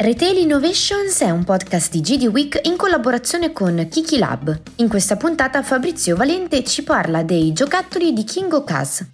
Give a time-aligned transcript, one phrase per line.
[0.00, 4.60] Retail Innovations è un podcast di GD Week in collaborazione con Kiki Lab.
[4.76, 9.04] In questa puntata Fabrizio Valente ci parla dei giocattoli di King Ocas.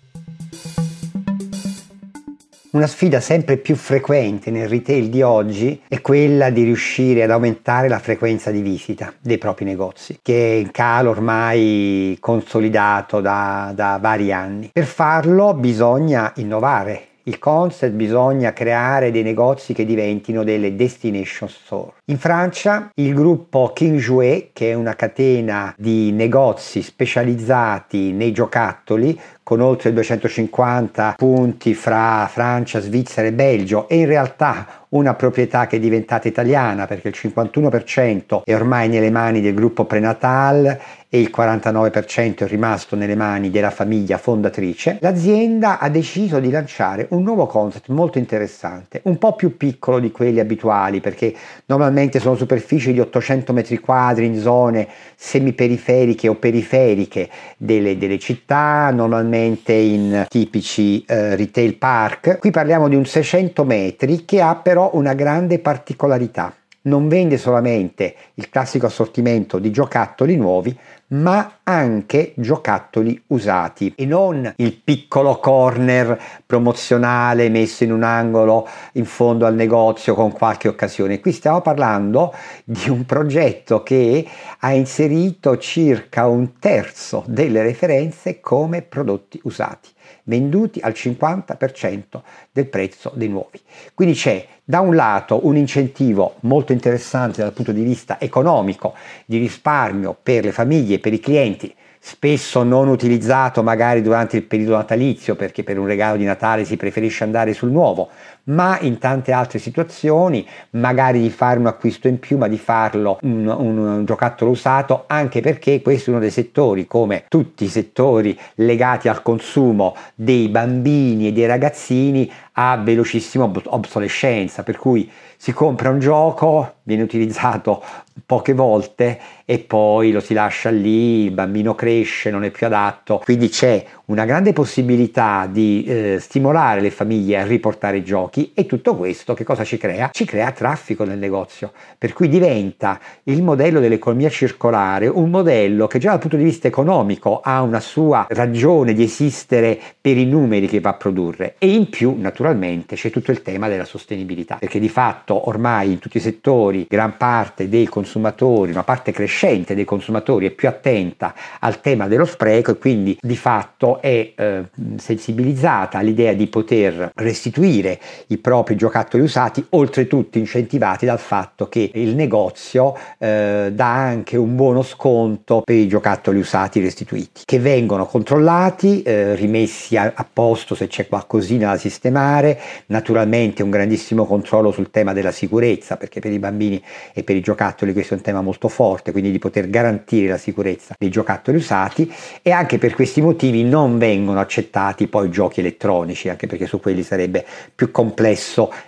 [2.73, 7.89] Una sfida sempre più frequente nel retail di oggi è quella di riuscire ad aumentare
[7.89, 13.99] la frequenza di visita dei propri negozi, che è in calo ormai consolidato da, da
[14.03, 14.69] vari anni.
[14.71, 21.93] Per farlo bisogna innovare il concept bisogna creare dei negozi che diventino delle destination store.
[22.07, 29.19] In Francia il gruppo King Jouet, che è una catena di negozi specializzati nei giocattoli,
[29.45, 35.77] con oltre 250 punti fra Francia, Svizzera e Belgio e in realtà una proprietà che
[35.77, 41.33] è diventata italiana perché il 51% è ormai nelle mani del gruppo prenatal e il
[41.37, 47.47] 49% è rimasto nelle mani della famiglia fondatrice, l'azienda ha deciso di lanciare un nuovo
[47.47, 51.35] concept molto interessante, un po' più piccolo di quelli abituali perché
[51.67, 58.91] normalmente sono superfici di 800 metri quadri in zone semiperiferiche o periferiche delle, delle città,
[58.91, 62.39] normalmente in tipici eh, retail park.
[62.39, 66.55] Qui parliamo di un 600 metri che ha però una grande particolarità
[66.85, 70.77] non vende solamente il classico assortimento di giocattoli nuovi,
[71.09, 79.05] ma anche giocattoli usati e non il piccolo corner promozionale messo in un angolo in
[79.05, 81.21] fondo al negozio con qualche occasione.
[81.21, 84.27] Qui stiamo parlando di un progetto che
[84.59, 89.94] ha inserito circa un terzo delle referenze come prodotti usati
[90.25, 92.23] venduti al 50%
[92.53, 93.61] del prezzo dei nuovi.
[93.95, 98.95] Quindi c'è da un lato un incentivo molto interessante dal punto di vista economico
[99.27, 101.75] di risparmio per le famiglie per i clienti
[102.07, 106.77] spesso non utilizzato magari durante il periodo natalizio perché per un regalo di Natale si
[106.77, 108.11] preferisce andare sul nuovo,
[108.45, 113.19] ma in tante altre situazioni magari di fare un acquisto in più, ma di farlo
[113.23, 117.69] un, un, un giocattolo usato, anche perché questo è uno dei settori, come tutti i
[117.69, 125.53] settori legati al consumo dei bambini e dei ragazzini, a velocissima obsolescenza, per cui si
[125.53, 127.83] compra un gioco, viene utilizzato
[128.25, 133.21] poche volte e poi lo si lascia lì, il bambino cresce, non è più adatto,
[133.25, 138.67] quindi c'è una grande possibilità di eh, stimolare le famiglie a riportare i giochi e
[138.67, 140.11] tutto questo che cosa ci crea?
[140.13, 145.99] Ci crea traffico nel negozio, per cui diventa il modello dell'economia circolare un modello che
[145.99, 150.67] già dal punto di vista economico ha una sua ragione di esistere per i numeri
[150.67, 154.81] che va a produrre e in più naturalmente c'è tutto il tema della sostenibilità, perché
[154.81, 159.85] di fatto ormai in tutti i settori gran parte dei consumatori, una parte crescente dei
[159.85, 164.65] consumatori è più attenta al tema dello spreco e quindi di fatto è eh,
[164.97, 172.15] sensibilizzata all'idea di poter restituire i propri giocattoli usati, oltretutto incentivati dal fatto che il
[172.15, 179.03] negozio eh, dà anche un buono sconto per i giocattoli usati restituiti, che vengono controllati,
[179.03, 184.91] eh, rimessi a, a posto se c'è qualcosina da sistemare, naturalmente un grandissimo controllo sul
[184.91, 188.41] tema della sicurezza, perché per i bambini e per i giocattoli questo è un tema
[188.41, 192.13] molto forte, quindi di poter garantire la sicurezza dei giocattoli usati
[192.43, 197.03] e anche per questi motivi non vengono accettati poi giochi elettronici, anche perché su quelli
[197.03, 198.14] sarebbe più complesso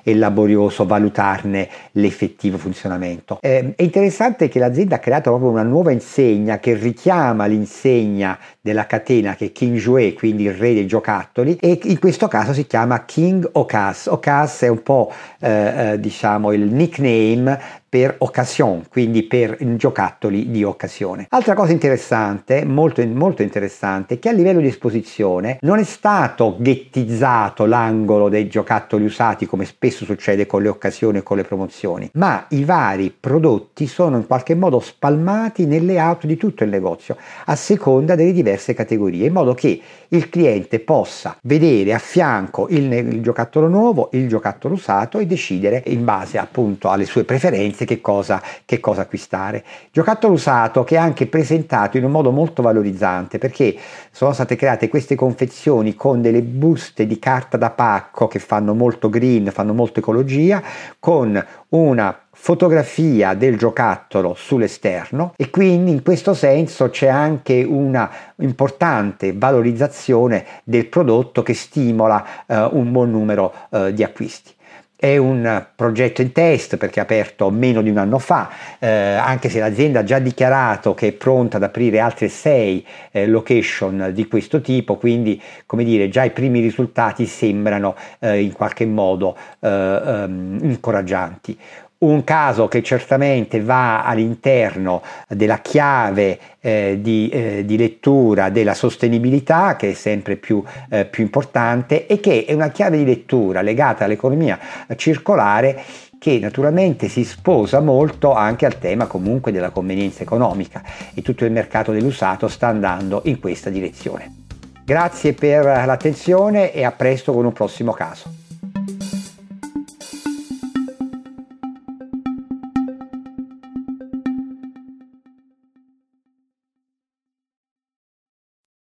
[0.02, 3.38] e laborioso valutarne l'effettivo funzionamento.
[3.40, 8.86] Eh, è interessante che l'azienda ha creato proprio una nuova insegna che richiama l'insegna della
[8.86, 12.66] catena che è King Jouet, quindi il re dei giocattoli, e in questo caso si
[12.66, 14.06] chiama King Ocas.
[14.06, 20.62] Ocas è un po' eh, eh, diciamo il nickname per occasion, quindi per giocattoli di
[20.62, 21.24] occasione.
[21.30, 27.64] Altra cosa interessante, molto, molto interessante, che a livello di esposizione non è stato ghettizzato
[27.64, 32.44] l'angolo dei giocattoli usati come spesso succede con le occasioni e con le promozioni, ma
[32.50, 37.56] i vari prodotti sono in qualche modo spalmati nelle auto di tutto il negozio a
[37.56, 43.22] seconda delle diverse categorie, in modo che il cliente possa vedere a fianco il, il
[43.22, 48.42] giocattolo nuovo, il giocattolo usato e decidere in base appunto alle sue preferenze che cosa,
[48.66, 49.64] che cosa acquistare.
[49.90, 53.74] Giocattolo usato che è anche presentato in un modo molto valorizzante perché
[54.10, 59.08] sono state create queste confezioni con delle buste di carta da pacco che fanno molto
[59.08, 60.62] green, fanno molto ecologia,
[60.98, 69.32] con una fotografia del giocattolo sull'esterno e quindi in questo senso c'è anche una importante
[69.32, 74.54] valorizzazione del prodotto che stimola eh, un buon numero eh, di acquisti.
[74.98, 78.48] È un progetto in test perché è aperto meno di un anno fa,
[78.78, 83.26] eh, anche se l'azienda ha già dichiarato che è pronta ad aprire altre sei eh,
[83.26, 88.86] location di questo tipo, quindi come dire già i primi risultati sembrano eh, in qualche
[88.86, 91.58] modo eh, ehm, incoraggianti.
[91.98, 99.76] Un caso che certamente va all'interno della chiave eh, di, eh, di, lettura della sostenibilità,
[99.76, 104.04] che è sempre più, eh, più importante, e che è una chiave di lettura legata
[104.04, 104.58] all'economia
[104.96, 105.82] circolare
[106.18, 110.82] che naturalmente si sposa molto anche al tema comunque della convenienza economica
[111.14, 114.44] e tutto il mercato dell'usato sta andando in questa direzione.
[114.84, 118.32] Grazie per l'attenzione e a presto con un prossimo caso.